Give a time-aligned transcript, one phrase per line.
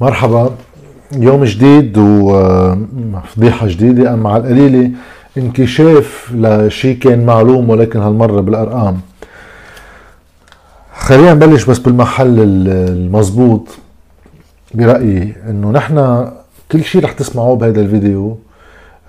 [0.00, 0.50] مرحبا.
[1.12, 4.90] يوم جديد وفضيحة جديدة أما على القليلة
[5.38, 9.00] انكشاف لشيء كان معلوم ولكن هالمرة بالأرقام.
[10.96, 13.68] خلينا نبلش بس بالمحل المضبوط
[14.74, 16.28] برأيي إنه نحن
[16.72, 18.38] كل شيء رح تسمعوه بهذا الفيديو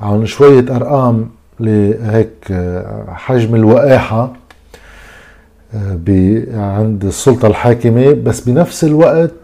[0.01, 1.29] عن شوية أرقام
[1.59, 2.53] لهيك
[3.07, 4.33] حجم الوقاحة
[6.53, 9.38] عند السلطة الحاكمة بس بنفس الوقت آه،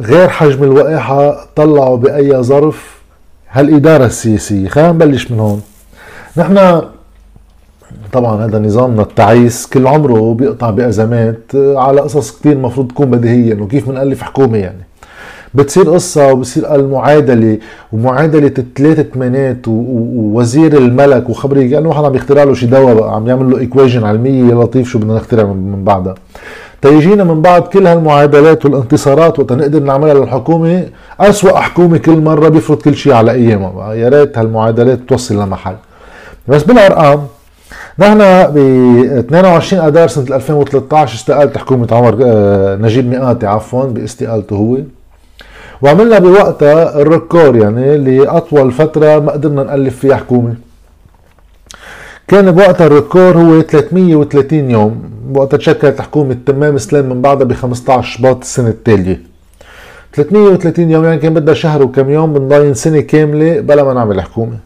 [0.00, 2.94] غير حجم الوقاحة طلعوا بأي ظرف؟
[3.50, 5.62] هالإدارة السياسية خلينا نبلش من هون.
[6.36, 6.82] نحن
[8.12, 13.52] طبعا هذا نظامنا التعيس كل عمره بيقطع بأزمات آه، على قصص كتير مفروض تكون بديهية
[13.52, 14.84] إنه كيف بنألف حكومة يعني.
[15.54, 17.58] بتصير قصة وبصير المعادلة
[17.92, 23.50] ومعادلة الثلاث ثمانات ووزير الملك وخبري كأنه واحد عم يخترع له شي دواء عم يعمل
[23.50, 26.14] له ايكويجن علمية لطيف شو بدنا نخترع من بعدها.
[26.84, 30.88] تيجينا من بعد كل هالمعادلات والانتصارات وقت نقدر نعملها للحكومة.
[31.20, 35.76] أسوأ حكومة كل مرة بيفرض كل شيء على أيامها يا ريت هالمعادلات توصل لمحل.
[36.48, 37.26] بس بالأرقام
[37.98, 38.18] نحن
[38.54, 38.56] ب
[39.18, 44.78] 22 اذار سنة 2013 استقالت حكومة عمر آه، نجيب مئاتي عفوا باستقالته هو.
[45.82, 50.54] وعملنا بوقتها الركور يعني لأطول فترة ما قدرنا نألف فيها حكومة.
[52.28, 55.02] كان بوقتها الركور هو 330 يوم
[55.34, 59.20] وقتها تشكلت حكومة تمام سلام من بعدها ب 15 شباط السنة التالية.
[60.12, 64.58] 330 يوم يعني كان بدها شهر وكم يوم بنضاين سنة كاملة بلا ما نعمل حكومة.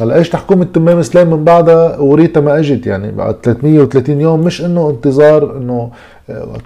[0.00, 4.64] هلأ إيش حكومة تمام سلام من بعدها؟ وريتا ما إجت يعني بعد 330 يوم مش
[4.64, 5.90] إنه انتظار إنه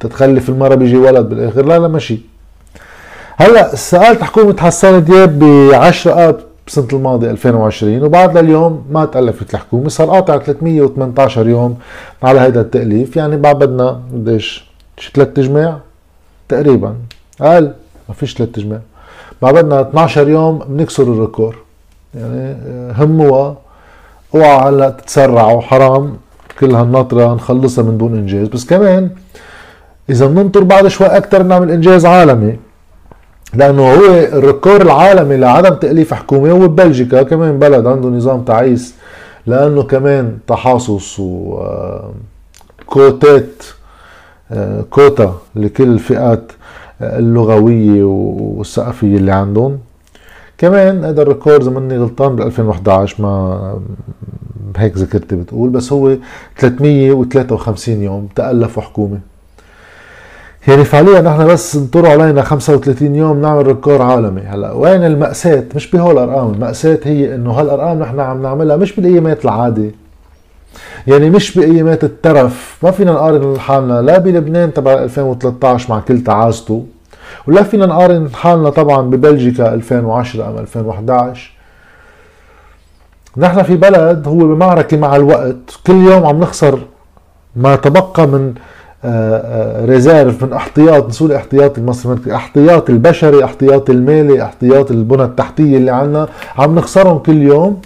[0.01, 2.19] تتخلف المرة بيجي ولد بالآخر لا لا ماشي.
[3.37, 9.55] هلأ سألت حكومة حسان دياب ب 10 آب بسنة الماضي 2020 وبعد لليوم ما تألفت
[9.55, 11.79] الحكومة صار قاطع 318 يوم
[12.23, 13.17] على هذا التأليف.
[13.17, 15.79] يعني بعد بدنا قديش؟ شي ثلاث اجماع
[16.49, 16.95] تقريبا.
[17.41, 17.73] أقل
[18.09, 18.81] ما فيش ثلاث اجماع
[19.43, 21.57] بعد بدنا 12 يوم بنكسر الريكور
[22.15, 22.57] يعني
[22.99, 23.55] هموا
[24.35, 26.17] أوعى هلأ تتسرعوا حرام
[26.59, 28.49] كل هالنطرة نخلصها من دون إنجاز.
[28.49, 29.11] بس كمان
[30.11, 32.57] إذا بننطر بعد شوي أكثر نعمل إنجاز عالمي.
[33.57, 34.05] لأنه هو
[34.39, 38.95] ال record العالمي لعدم تأليف حكومه هو ببلجيكا كمان بلد عنده نظام تعيس
[39.47, 41.21] لأنه كمان تحاصص
[42.81, 43.63] وكوتات
[44.53, 46.53] آه، كوتا لكل الفئات
[47.03, 49.79] اللغوية والثقافية اللي عندهم.
[50.59, 53.81] كمان هذا ال record إذا ماني غلطان بال 2011 ما
[54.77, 56.17] هيك ذكرتي بتقول بس هو
[56.59, 59.19] 353 يوم تألفوا حكومة.
[60.69, 64.41] يعني فعليا نحن بس انطروا علينا 35 يوم نعمل ريكور عالمي.
[64.41, 69.45] هلا وين المأساة؟ مش بهول الارقام المأساة هي إنه هالأرقام نحن عم نعملها مش بالايامات
[69.45, 69.95] العادي
[71.07, 72.79] يعني مش بايامات الترف.
[72.83, 76.87] ما فينا نقارن حالنا لا بلبنان تبع 2013 مع كل تعازته
[77.47, 81.51] ولا فينا نقارن حالنا طبعا ببلجيكا 2010 أم 2011
[83.37, 85.57] نحن في بلد هو بمعركة مع الوقت
[85.87, 86.79] كل يوم عم نخسر
[87.57, 88.55] ما تبقى من
[89.85, 96.29] reserve من احتياط نسول احتياط المصري احتياط البشري احتياط المالي احتياط البنى التحتية اللي عنا.
[96.59, 97.81] عم نخسرهم كل يوم.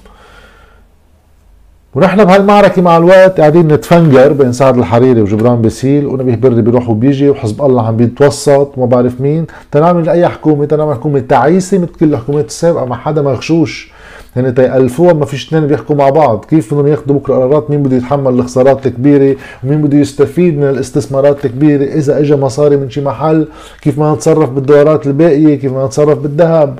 [1.94, 7.31] ونحن بهالمعركة مع الوقت قاعدين نتفنجر بين سعد الحريري وجبران باسيل ونبيه بري بيروح وبيجي
[7.31, 9.47] وحزب الله عم بيتوسط وما بعرف مين.
[9.72, 13.93] تنعمل أي حكومة؟ تنعمل حكومة تعيسة مثل كل الحكومات السابقة ما حدا مغشوش.
[14.37, 16.45] يعني تيألفوها ما فيش اثنين بيحكوا مع بعض.
[16.45, 21.45] كيف بدهم ياخذوا بكرة قرارات؟ مين بده يتحمل الخسارات الكبيرة؟ ومين بده يستفيد من الاستثمارات
[21.45, 23.47] الكبيرة؟ إذا اجى مصاري من شي محل
[23.83, 26.79] كيف ما نتصرف بالدولارات الباقيه كيف ما نتصرف بالذهب؟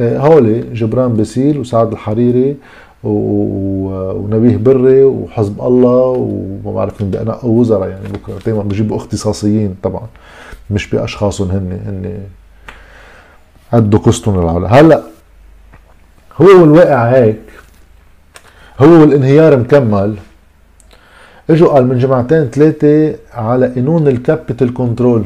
[0.00, 2.56] هولي جبران باسيل وسعد الحريري
[3.04, 8.34] ونبيه بري وحزب الله وما بعرف مين انقوا وزراء يعني بكرة.
[8.46, 10.02] دائما بجيبوا اختصاصيين طبعا.
[10.70, 12.18] مش بأشخاصهم هن هن
[13.72, 15.02] قدوا العلا هلأ
[16.40, 17.40] هو والواقع هيك.
[18.80, 20.16] هو والانهيار مكمل.
[21.50, 25.24] إجوا قال من جمعتين ثلاثة على قانون ال capital control.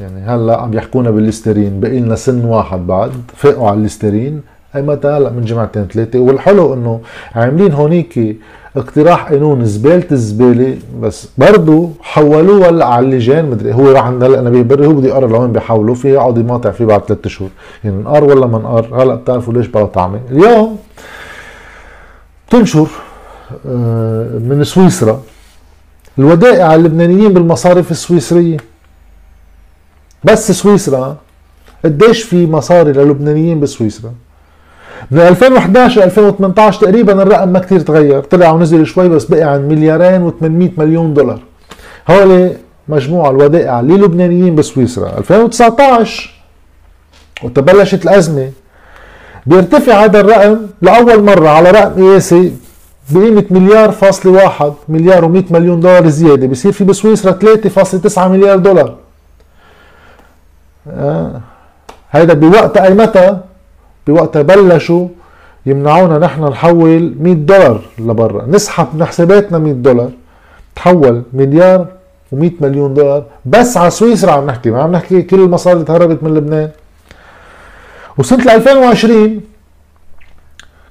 [0.00, 4.42] يعني هلا عم يحكونا بال Listerine بقي لنا سن واحد بعد فاقوا على ال Listerine.
[4.76, 6.18] اي متى هلا من جمعتين ثلاثة.
[6.18, 7.00] والحلو إنه
[7.34, 8.36] عاملين هونيك
[8.76, 14.62] اقتراح قانون زبالة الزبالة بس برضه حولوه هلا على اللجان مدري هو راح هلأ نبيه
[14.62, 17.50] بري هو بده يقرر لوين بيحولوا فيه يقعد يماطل فيه بعد ثلاث شهور.
[17.84, 20.20] يعني نقر ولا ما نقر هلأ بتعرفوا ليش بلا طعمة.
[20.30, 20.78] اليوم
[22.50, 22.86] تنشر
[23.66, 25.22] آه، من سويسرا
[26.18, 28.56] الودائع اللبنانيين بالمصارف السويسرية.
[30.24, 31.16] بس سويسرا
[31.84, 34.12] قديش في مصاري للبنانيين بسويسرا؟
[35.10, 38.20] من 2011 ل 2018 تقريبا الرقم ما كثير تغير.
[38.20, 41.40] طلع ونزل شوي بس بقي عن مليارين و800 مليون دولار.
[42.10, 42.52] هول
[42.88, 45.18] مجموع الودائع للبنانيين بسويسرا.
[45.18, 46.30] 2019
[47.42, 48.50] وتبلشت الأزمة.
[49.46, 52.52] بيرتفع هذا الرقم لأول مرة على رقم قياسي
[53.10, 56.46] بقيمة مليار فاصل واحد مليار و100 مليون دولار زيادة.
[56.46, 58.94] بصير في بسويسرا 3.9 مليار دولار.
[60.90, 61.40] آه.
[62.10, 63.49] هيدا بوقتها أي متى؟
[64.10, 65.08] بوقتها بلشوا
[65.66, 68.46] يمنعونا نحن نحول 100 دولار لبرا.
[68.46, 70.10] نسحب من حساباتنا 100 دولار.
[70.76, 71.86] تحول مليار
[72.34, 73.24] و100 مليون دولار.
[73.46, 76.68] بس على سويسرا عم نحكي ما عم نحكي كل المصاري اللي تهربت من لبنان.
[78.18, 79.40] وسنة 2020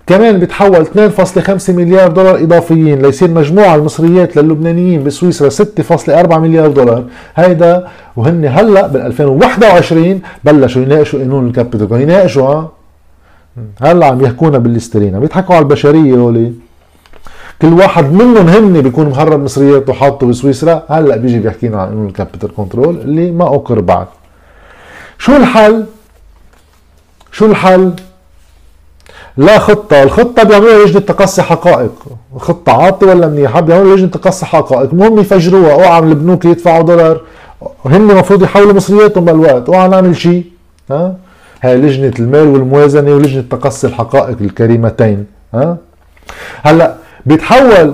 [0.07, 7.04] كمان بتحول 2.5 مليار دولار إضافيين ليصير مجموع المصريات للبنانيين بسويسرا 6.4 مليار دولار.
[7.36, 12.79] هيدا وهن هلأ بال 2021 بلشوا يناقشوا قانون ال capital يناقشوا ها
[13.81, 16.54] هلا عم يحكونا بال Listerine عم يضحكوا على البشرية هولي.
[17.62, 22.14] كل واحد منهم هن بيكون مهرب مصرياته وحاطه بسويسرا هلا بيجي بيحكينا عن قانون ال
[22.14, 24.07] capital control اللي ما اقر بعد.
[25.18, 25.86] شو الحل؟
[27.31, 27.94] شو الحل؟
[29.38, 31.92] لا خطة الخطة بيعملوها لجنة تقصي حقائق.
[32.38, 34.90] خطة عاطلة ولا منيحة؟ بيعملوها لجنة تقصي حقائق.
[34.90, 37.22] المهم يفجروها أوعى البنوك يدفعوا دولار.
[37.86, 40.45] هن المفروض يحولوا مصرياتهم بالوقت أوعى نعمل شيء
[40.92, 41.16] ها؟
[41.62, 45.78] هاي لجنة المال والموازنة ولجنة تقصي الحقائق الكريمتين ها؟
[46.64, 46.96] هلأ
[47.26, 47.94] بيتحول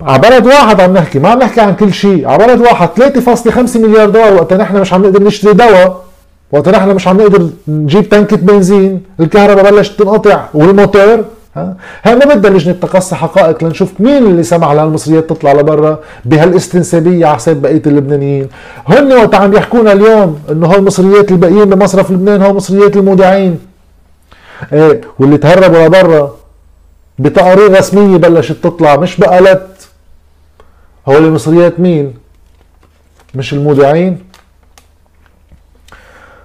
[0.00, 3.76] على بلد واحد عم نحكي ما عم نحكي عن كل شيء على بلد واحد 3.5
[3.76, 6.04] مليار دولار وقتها نحن مش عم نقدر نشتري دواء
[6.52, 11.24] وقت نحن مش عم نقدر نجيب تنكة بنزين الكهرباء بلشت تنقطع والموتور
[11.56, 17.36] ها؟ ما بدها لجنة تقصي حقائق لنشوف مين اللي سمح لهالمصريات تطلع لبرا بهالاستنسابية على
[17.36, 18.48] حساب بقية اللبنانيين.
[18.86, 23.58] هن وقت عم يحكونا اليوم إنه هول المصريات الباقيين بمصرف لبنان هول مصريات المودعين.
[24.72, 26.36] إيه واللي تهربوا لبرا
[27.18, 29.88] بتقارير رسمية بلشت تطلع مش بقالت
[31.08, 32.14] هول المصريات مين؟
[33.34, 34.18] مش المودعين؟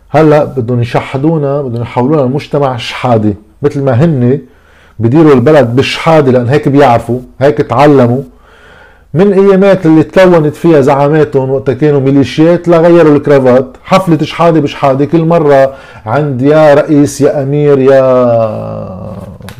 [0.09, 4.39] هلأ بدهم يشحدونا بدهم يحولونا لمجتمع شحادي مثل ما هن
[4.99, 8.21] بديروا البلد بالشحاده لأن هيك بيعرفوا هيك تعلموا.
[9.13, 13.65] من أيامات اللي تكونت فيها زعاماتهم وقت كانوا ميليشيات لا غيروا الكرافات.
[13.83, 15.73] حفلة شحادة بشحادة كل مرة
[16.05, 18.01] عند يا رئيس يا أمير يا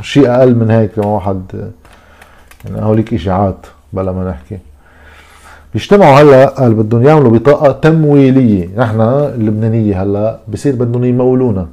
[0.02, 1.42] شيء أقل من هيك واحد.
[2.66, 4.58] يعني هوليك إشاعات بلا ما نحكي.
[5.74, 8.70] بيجتمعوا هلا قال بدهم يعملوا بطاقة تمويلية.
[8.78, 9.02] نحن
[9.36, 11.68] اللبنانية هلا بصير بدهم يمولونا.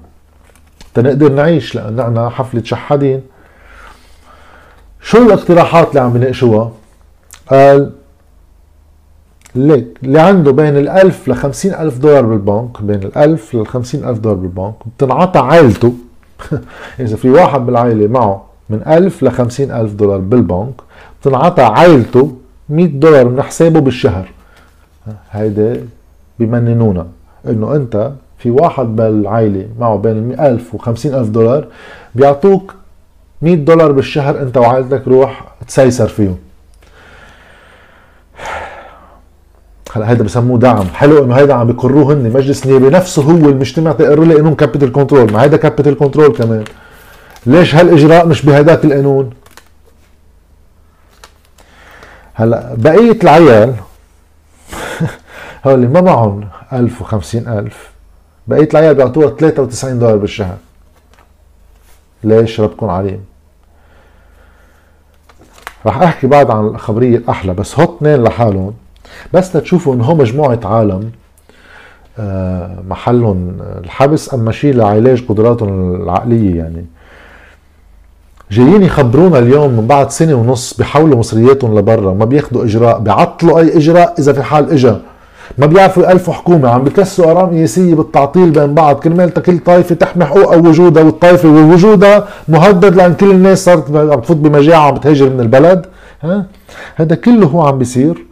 [0.95, 3.21] تنقدر نعيش لأن نحن حفلة شحادين.
[5.01, 6.73] شو الاقتراحات اللي عم بناقشوها
[7.51, 7.93] قال
[9.55, 14.75] ليك اللي عنده بين الألف لخمسين ألف دولار بالبنك بين الألف للخمسين ألف دولار بالبنك
[14.97, 15.95] بتنعطى عائلته.
[17.01, 20.75] إذا في واحد بالعائلة معه من ألف لخمسين ألف دولار بالبنك
[21.21, 22.33] بتنعطى عائلته
[22.69, 24.29] 100 دولار من حسابه بالشهر.
[25.31, 25.87] هيدا
[26.39, 27.07] بمننونا
[27.49, 31.67] إنه أنت في واحد بالعائلة معه بين 1000 و 50000 دولار
[32.15, 32.75] بيعطوك
[33.43, 36.39] 100 دولار بالشهر انت وعائلتك روح تسيسر فيهم.
[39.93, 40.87] هلا هيدا بسموه دعم.
[40.95, 42.89] حلو انه هيدا عم بيقروه هن مجلس نيابي.
[42.91, 46.65] نفسه هو المجتمع تقر لي قانون capital control ما هيدا capital control كمان.
[47.47, 49.31] ليش هالإجراء مش بهداك القانون؟
[52.35, 53.75] هلا بقية العيال
[55.67, 57.91] هول ما معهم ألف وخمسين ألف.
[58.47, 60.57] بقية العيال بيعطوها 93 دولار بالشهر.
[62.27, 63.21] ليش ربكم عليهم
[65.87, 68.73] رح أحكي بعد عن الخبرية الأحلى بس هو اثنين لحالهم.
[69.33, 71.11] بس تشوفوا إنه هو مجموعة عالم
[72.19, 76.85] آه، محلهم الحبس اما شيء لعلاج قدراتهم العقلية يعني.
[78.51, 83.77] جايين يخبرونا اليوم من بعد سنة ونص بحولوا مصرياتهم لبرا ما بياخذوا إجراء بيعطلوا أي
[83.77, 85.01] إجراء إذا في حال إجا.
[85.59, 90.25] ما بيعرفوا يألفوا حكومة عم بكسوا أرقام قياسية بالتعطيل بين بعض كرمال كل طائفة تحمي
[90.25, 95.41] حقوقها ووجودها والطائفة ووجودها مهدد لأن كل الناس صارت عم بتفوت بمجاعة عم بتهاجر من
[95.41, 95.87] البلد
[96.23, 96.47] ها؟
[96.97, 98.27] هذا كله هو عم بيصير.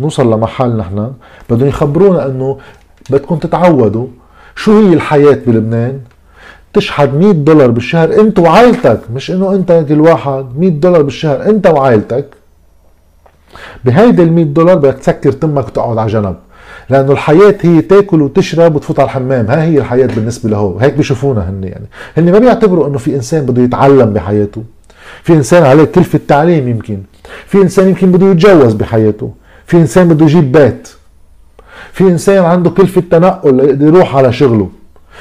[0.00, 1.12] نوصل لمحل نحن
[1.50, 2.58] بدهم يخبرونا إنه
[3.10, 4.06] بدكم تتعودوا
[4.56, 6.00] شو هي الحياة بلبنان؟
[6.72, 11.66] تشحد 100 دولار بالشهر أنت وعائلتك مش إنه أنت كل واحد 100 دولار بالشهر أنت
[11.66, 12.26] وعائلتك.
[13.84, 16.36] بهيدي ال 100 دولار بدك تسكر تمك وتقعد على جنب.
[16.90, 19.46] لأنه الحياة هي تاكل وتشرب وتفوت على الحمام.
[19.46, 21.86] ها هي الحياة بالنسبة له هيك بيشوفونا هن يعني.
[22.16, 24.62] هن ما بيعتبروا إنه في إنسان بده يتعلم بحياته.
[25.22, 26.98] في إنسان عليه كلفة التعليم يمكن.
[27.46, 29.30] في إنسان يمكن بده يتجوز بحياته.
[29.66, 30.88] في إنسان بده يجيب بيت.
[31.92, 34.68] في إنسان عنده كلفة تنقل يروح على شغله.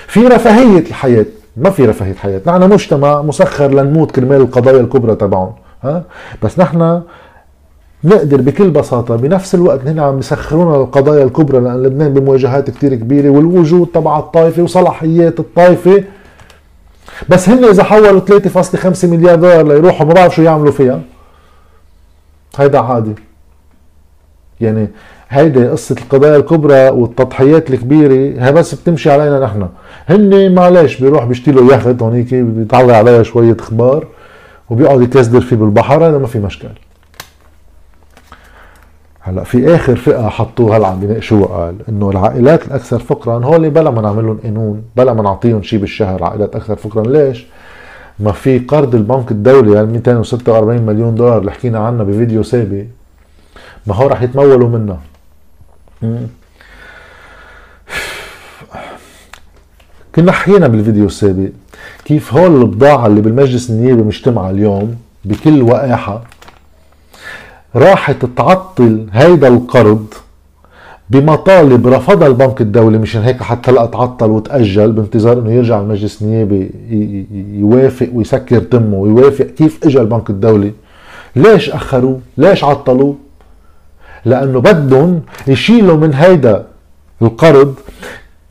[0.07, 1.25] في رفاهية الحياة.
[1.57, 5.53] ما في رفاهية حياه نحن مجتمع مسخر لنموت كرمال القضايا الكبرى تبعهم.
[5.83, 6.03] ها؟
[6.43, 7.01] بس نحن
[8.05, 13.29] نقدر بكل بساطة بنفس الوقت هنا عم يسخرونا القضايا الكبرى لأن لبنان بمواجهات كتير كبيرة
[13.29, 16.03] والوجود تبع الطائفة وصلاحيات الطائفة.
[17.29, 21.01] بس هن إذا حولوا 3.5 مليار دولار ليروحوا ما بعرف شو يعملوا فيها.
[22.57, 23.13] هيدا عادي.
[24.61, 24.87] يعني
[25.29, 29.67] هيدي قصة القضايا الكبرى والتضحيات الكبيرة هي بس بتمشي علينا نحن.
[30.09, 34.07] هن معلش بيروح بيشتري يخت هونيك بيطلع عليها شوية أخبار
[34.69, 36.69] وبيقعد يكسدر فيه بالبحر هذا ما في مشكل.
[39.25, 43.89] هلا في آخر فئة حطوها هلا عم بيناقشوها قال؟ إنه العائلات الأكثر فقرا هول بلا
[43.91, 47.03] ما نعمل لهم قانون بلا ما نعطيهم شيء بالشهر عائلات أكثر فقرا.
[47.03, 47.45] ليش؟
[48.19, 52.83] ما في قرض البنك الدولي هال 246 مليون دولار اللي حكينا عنها بفيديو سابق
[53.87, 54.99] ما هو رح يتمولوا منها
[60.15, 61.49] كنا حكينا بالفيديو السابق
[62.05, 66.21] كيف هول البضاعة اللي بالمجلس النيابي مجتمعة اليوم بكل وقاحة
[67.75, 70.05] راحت تعطل هيدا القرض
[71.09, 76.71] بمطالب رفضها البنك الدولي مشان هيك حتى هلا تعطل وتأجل بانتظار إنه يرجع المجلس النيابي
[77.59, 80.71] يوافق ويسكر تمه ويوافق كيف اجى البنك الدولي.
[81.35, 83.15] ليش اخروه ليش عطلوه
[84.25, 86.65] لأنه بدهم يشيلوا من هيدا
[87.21, 87.75] القرض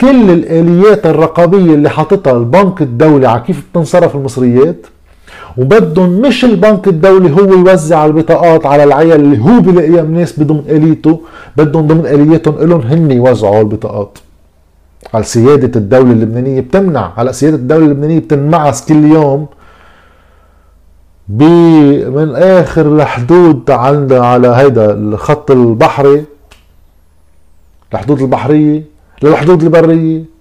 [0.01, 4.85] كل الآليات الرقابية اللي حاططها البنك الدولي على كيف بتنصرف المصريات.
[5.57, 10.63] وبدهم مش البنك الدولي هو يوزع البطاقات على العيال اللي هو بلاقيها من ناس بضمن
[10.69, 11.21] اليته
[11.57, 14.17] بدهم ضمن الياتهم لهم هن يوزعوا البطاقات.
[15.13, 19.47] على سيادة الدولة اللبنانية بتمنع على سيادة الدولة اللبنانية بتنمعس كل يوم
[21.29, 26.23] من آخر الحدود عندنا على هيدا الخط البحري
[27.93, 28.83] الحدود البحرية
[29.23, 30.32] للحدود البرية.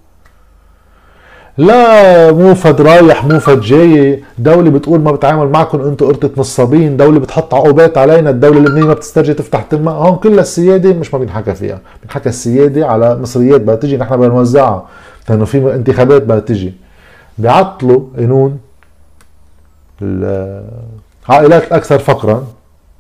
[1.59, 4.23] لا موفد رايح موفد جاي.
[4.39, 8.31] دولة بتقول ما بتعامل معكم أنتم قرطة نصابين دولة بتحط عقوبات علينا.
[8.31, 9.95] الدولة اللبنانية ما بتسترجي تفتح تمها.
[9.95, 11.81] هون كلها السيادة مش ما بينحكى فيها.
[12.03, 14.87] بينحكى السيادة على مصريات بدها تجي نحن بدنا نوزعها.
[15.29, 16.75] لأنه في انتخابات بدها تجي
[17.39, 18.59] بيعطلوا قانون
[20.03, 22.47] العائلات الأكثر فقرا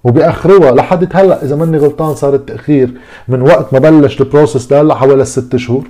[0.04, 2.90] وبيأخروها لحد هلأ إذا ماني غلطان صار التاخير
[3.28, 5.84] من وقت ما بلش ال process لهلأ حوالي ست شهور.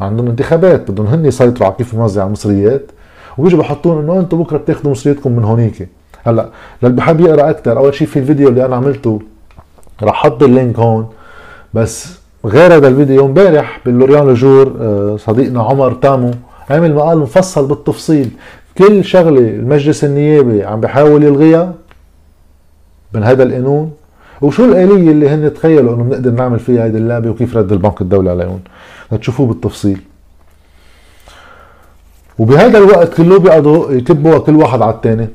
[0.00, 2.90] عندهم انتخابات بدهم هن يسيطروا على كيف نوزع المصريات.
[3.38, 5.88] وبيجوا بحطون إنه أنتم بكرة بتاخذوا مصرياتكم من هونيك
[6.26, 6.48] هلأ
[6.82, 9.20] للي بحب يقرأ أكثر أول شيء في الفيديو اللي أنا عملته
[10.02, 11.08] رح أحط ال link هون.
[11.74, 16.30] بس غير هذا الفيديو امبارح ب L'Orient-Le Jour آه، صديقنا عمر تامو
[16.70, 18.30] عمل مقال مفصل بالتفصيل.
[18.78, 21.74] كل شغلة المجلس النيابي عم بحاول يلغيها
[23.14, 23.92] من هذا القانون.
[24.42, 28.30] وشو الآلية اللي هن تخيلوا إنه بنقدر نعمل فيها هيدي اللعبة وكيف رد البنك الدولي
[28.30, 28.60] عليهم؟
[29.12, 30.00] لتشوفوه بالتفصيل.
[32.38, 35.28] وبهذا الوقت كله بيقعدوا يكبوا كل واحد على الثاني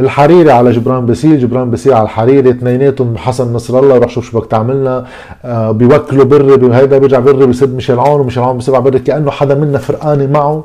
[0.00, 4.38] الحريري على جبران باسيل جبران باسيل على الحريري اثنيناتهم حسن نصر الله روح شوف شو
[4.38, 5.06] بدك تعملنا.
[5.44, 9.54] آه بيوكلوا بري هيدا بيرجع بري بيسد ميشيل عون وميشيل عون بيسد بري كأنه حدا
[9.54, 10.64] منا فرقاني معه.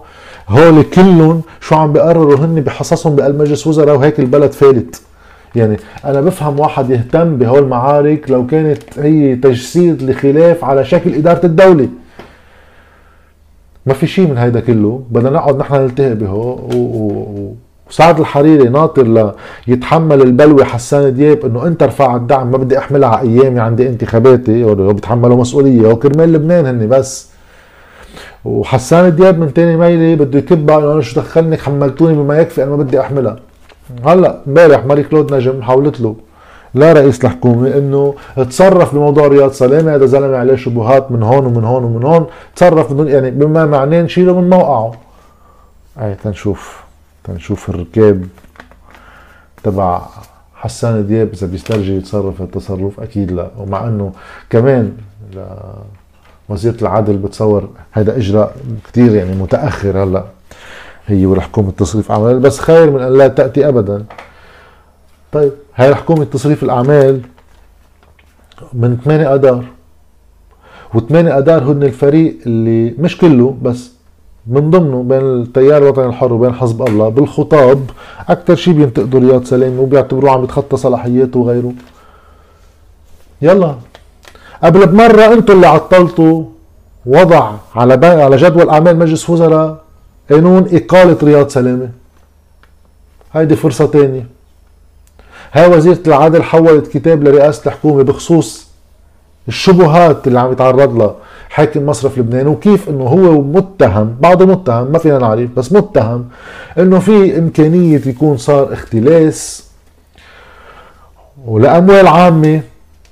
[0.49, 5.01] هول كلهم شو عم بيقرروا هن بحصصهم بقلب مجلس وزراء وهيك البلد فالت
[5.55, 11.45] يعني أنا بفهم واحد يهتم بهول المعارك لو كانت هي تجسيد لخلاف على شكل إدارة
[11.45, 11.89] الدولة.
[13.85, 15.01] ما في شيء من هيدا كله.
[15.11, 16.33] بدنا نقعد نحن نلتهي به
[17.89, 19.33] وسعد الحريري ناطر
[19.67, 24.63] ليتحمل البلوى حسان دياب إنه أنت رفع الدعم ما بدي أحملها على أيامي عندي انتخاباتي.
[24.63, 25.87] وبيتحملوا مسؤولية.
[25.87, 27.29] وكرمال لبنان هني بس.
[28.45, 32.71] وحسان دياب من تاني ميلي بده يكبها إنه أنا شو دخلني حملتوني بما يكفي أنا
[32.71, 33.35] ما بدي أحملها.
[34.05, 36.15] هلا امبارح ماري كلود نجم حاولت له.
[36.73, 41.63] لا رئيس الحكومة إنه تصرف بموضوع رياض سلامة هذا زلمة عليه شبهات من هون ومن
[41.63, 42.25] هون ومن هون
[42.55, 44.91] تصرف بدون يعني بما معناه نشيله من موقعه.
[46.01, 46.83] أي تنشوف
[47.23, 48.23] تنشوف الركاب
[49.63, 50.01] تبع
[50.55, 53.51] حسان دياب إذا بيسترجي يتصرف التصرف أكيد لا.
[53.57, 54.11] ومع إنه
[54.49, 54.91] كمان
[56.49, 58.55] وزيرة العدل بتصور هذا إجراء
[58.87, 60.23] كثير يعني متأخر هلأ
[61.07, 64.05] هي والحكومة تصريف اعمال بس خير من أن لا تأتي ابدا.
[65.31, 65.51] طيب.
[65.75, 67.21] هاي حكومة تصريف الأعمال
[68.73, 69.65] من 8 أدار.
[70.93, 73.91] و8 أدار هن الفريق اللي مش كله بس
[74.47, 77.89] من ضمنه بين التيار الوطني الحر وبين حزب الله بالخطاب
[78.29, 81.73] أكثر شيء بينتقدوا رياض سلامي وبيعتبروه عم يتخطى صلاحياته وغيره.
[83.41, 83.75] يلا.
[84.63, 86.43] قبل بمرة أنتم اللي عطلتوا
[87.05, 89.83] وضع على على جدول أعمال مجلس وزراء
[90.31, 91.89] قانون إقالة رياض سلامة
[93.33, 94.27] هيدي فرصة تانية.
[95.53, 98.67] هاي وزيرة العدل حولت كتاب لرئاسة الحكومة بخصوص
[99.47, 101.15] الشبهات اللي عم يتعرض لها
[101.49, 106.25] حاكم مصرف لبنان وكيف إنه هو متهم بعضه متهم ما فينا نعرف بس متهم
[106.79, 109.67] إنه في إمكانية يكون صار اختلاس
[111.45, 112.61] ولأموال عامة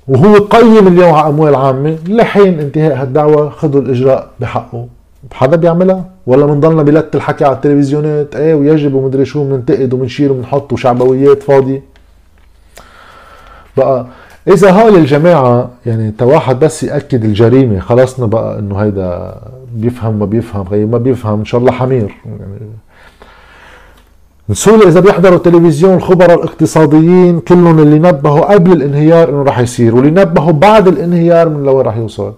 [0.08, 4.86] وهو قيم اليوم على أموال عامة لحين انتهاء هالدعوة خذوا الإجراء بحقه.
[5.32, 10.72] حدا بيعملها؟ ولا بنضلنا بلت الحكي على التلفزيونات؟ إيه ويجب ومدري شو بننتقد وبنشيل وبنحط
[10.72, 11.91] وشعبويات فاضية.
[13.76, 14.06] بقى
[14.48, 19.34] إذا هول الجماعة يعني تواحد بس يأكد الجريمة خلصنا بقى إنه هيدا
[19.74, 22.14] بيفهم ما بيفهم غير ما بيفهم إن شاء الله حمير.
[22.26, 22.58] يعني
[24.50, 30.10] نسولي إذا بيحضروا التلفزيون الخبراء الاقتصاديين كلهم اللي نبهوا قبل الانهيار إنه رح يصير واللي
[30.10, 32.32] نبهوا بعد الانهيار من لوين رح يوصل.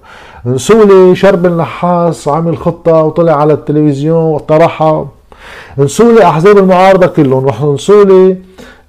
[0.47, 5.09] نسولي شرب النحاس عمل خطة وطلع على التلفزيون وطرحها
[5.79, 8.37] نسولي أحزاب المعارضة كلهم نسولي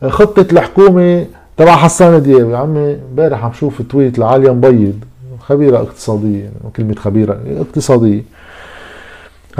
[0.07, 1.25] خطة الحكومة
[1.57, 5.00] تبع حسان دياب يا عمي امبارح عم شوف تويت لعالية مبيض
[5.39, 8.24] خبيرة اقتصادية يعني كلمة خبيرة اقتصادية.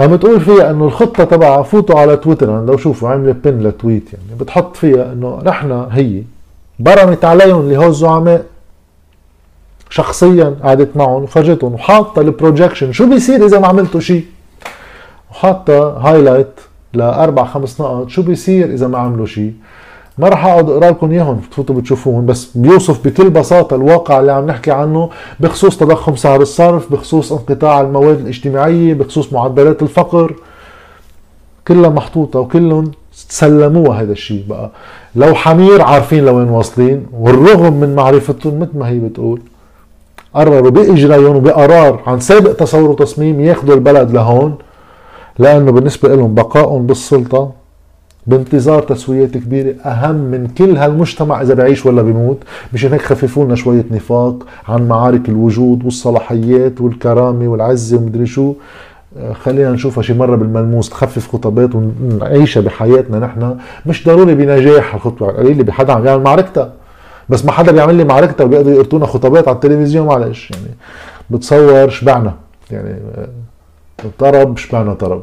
[0.00, 3.72] عم تقول فيها إنه الخطة تبع فوتوا على تويتر أنا لو شوفوا عملت بن ل
[3.72, 6.22] tweet يعني بتحط فيها إنه نحن هي
[6.78, 8.44] برمت عليهم اللي هو الزعماء.
[9.90, 14.24] شخصيا قعدت معهم وفرجتهم وحاطة ال projection شو بيصير إذا ما عملتوا شيء؟
[15.30, 16.60] وحاطة highlight
[16.94, 18.08] لأربع خمس نقط.
[18.08, 19.52] شو بيصير إذا ما عملوا شيء؟
[20.18, 22.26] ما راح أقعد أقرأ لكم إياهم تفوتوا بتشوفوهم.
[22.26, 27.80] بس بيوصف بكل بساطة الواقع اللي عم نحكي عنه بخصوص تضخم سعر الصرف بخصوص انقطاع
[27.80, 30.34] المواد الاجتماعية بخصوص معدلات الفقر
[31.68, 34.70] كلها محطوطة وكلهم سلموها هذا الشيء بقى.
[35.16, 39.40] لو حمير عارفين لوين واصلين والرغم من معرفتهم مثل ما هي بتقول
[40.34, 44.54] قرروا بإجرائهم وبقرار عن سابق تصور وتصميم ياخذوا البلد لهون
[45.38, 47.50] لأنه بالنسبة لهم بقائهم بالسلطة
[48.26, 52.38] بانتظار تسويات كبيرة أهم من كل هالمجتمع إذا بعيش ولا بيموت
[52.74, 58.54] مشان هيك خففوا لنا شوية نفاق عن معارك الوجود والصلاحيات والكرامة والعزة ومدري شو.
[59.18, 63.56] آه، خلينا نشوفها شي مرة بالملموس تخفف خطبات ونعيشها بحياتنا نحن.
[63.86, 66.72] مش ضروري بنجاح الخطبة القليلة بحدا عم يعمل معركتها.
[67.28, 70.50] بس ما حدا بيعمل لي معركتها وبيقدروا يقرطونا خطبات على التلفزيون معلش.
[70.50, 70.74] يعني
[71.30, 72.34] بتصور شبعنا.
[72.70, 73.28] يعني آه،
[74.18, 75.22] طرب شبعنا طرب.